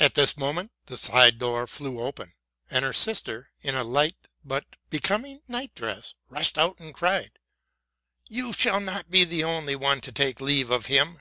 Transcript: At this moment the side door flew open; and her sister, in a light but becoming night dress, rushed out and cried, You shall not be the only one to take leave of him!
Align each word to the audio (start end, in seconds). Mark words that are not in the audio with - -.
At 0.00 0.14
this 0.16 0.36
moment 0.36 0.72
the 0.86 0.98
side 0.98 1.38
door 1.38 1.68
flew 1.68 2.00
open; 2.00 2.32
and 2.68 2.84
her 2.84 2.92
sister, 2.92 3.52
in 3.62 3.76
a 3.76 3.84
light 3.84 4.16
but 4.44 4.64
becoming 4.90 5.40
night 5.46 5.72
dress, 5.76 6.16
rushed 6.28 6.58
out 6.58 6.80
and 6.80 6.92
cried, 6.92 7.38
You 8.26 8.52
shall 8.52 8.80
not 8.80 9.12
be 9.12 9.22
the 9.22 9.44
only 9.44 9.76
one 9.76 10.00
to 10.00 10.10
take 10.10 10.40
leave 10.40 10.72
of 10.72 10.86
him! 10.86 11.20